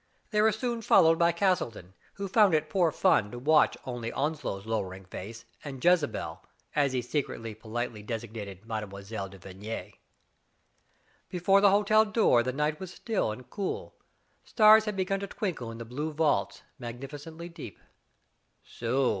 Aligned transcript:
They 0.31 0.41
were 0.41 0.51
soon 0.51 0.81
followed 0.81 1.19
by 1.19 1.31
Castle 1.31 1.69
ton, 1.69 1.93
who 2.15 2.27
found 2.27 2.55
it 2.55 2.71
poor 2.71 2.91
fun 2.91 3.29
to 3.29 3.37
watch 3.37 3.77
only 3.85 4.11
On 4.11 4.33
slow's 4.35 4.65
lowering 4.65 5.05
face, 5.05 5.45
and 5.63 5.85
Jezebel, 5.85 6.43
as 6.75 6.93
he 6.93 7.03
secretly 7.03 7.53
politely 7.53 8.01
designated 8.01 8.65
Mme. 8.65 8.79
de 8.89 9.37
Vigny. 9.37 9.93
Before 11.29 11.61
the 11.61 11.69
hotel 11.69 12.03
door 12.03 12.41
the 12.41 12.51
night 12.51 12.79
was 12.79 12.91
still 12.91 13.31
and 13.31 13.47
cool; 13.51 13.93
stars 14.43 14.85
had 14.85 14.95
begun 14.95 15.19
to 15.19 15.27
twinkle 15.27 15.69
in 15.69 15.77
the 15.77 15.85
"blue 15.85 16.11
vaults, 16.11 16.63
magnificently 16.79 17.47
deep." 17.49 17.77